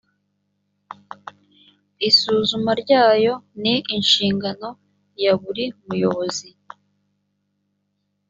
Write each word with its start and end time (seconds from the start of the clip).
isuzuma 2.09 2.71
ryayo 2.81 3.33
ni 3.61 3.75
inshingano 3.95 4.69
ya 5.23 5.33
buri 5.41 5.65
muyobozi 5.85 6.49